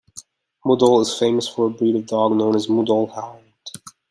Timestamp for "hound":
3.13-3.45